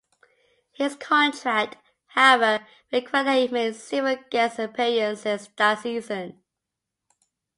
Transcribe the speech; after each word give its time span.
His 0.71 0.95
contract, 0.95 1.75
however, 2.07 2.65
required 2.91 3.27
that 3.27 3.37
he 3.37 3.47
make 3.49 3.75
several 3.75 4.17
guest 4.31 4.57
appearances 4.57 5.47
that 5.57 5.77
season. 5.77 6.41